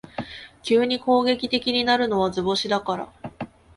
[0.63, 3.13] 急に攻撃的になるのは図星だから